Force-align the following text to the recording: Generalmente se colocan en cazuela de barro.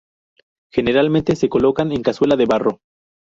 Generalmente 0.73 1.35
se 1.35 1.47
colocan 1.47 1.91
en 1.91 2.01
cazuela 2.01 2.35
de 2.35 2.47
barro. 2.47 2.79